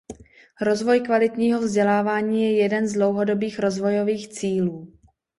Rozvoj 0.61 0.99
kvalitního 1.01 1.59
vzdělávání 1.59 2.43
je 2.43 2.57
jeden 2.57 2.87
z 2.87 2.93
dlouhodobých 2.93 3.59
rozvojových 3.59 4.27
cílů. 4.27 4.93